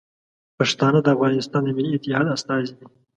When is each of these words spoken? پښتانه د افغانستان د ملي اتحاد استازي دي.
پښتانه 0.57 0.99
د 1.03 1.07
افغانستان 1.15 1.61
د 1.65 1.69
ملي 1.77 1.91
اتحاد 1.95 2.27
استازي 2.35 2.71
دي. 2.77 2.85